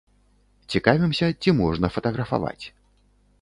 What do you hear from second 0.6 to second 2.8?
Цікавімся, ці можна фатаграфаваць?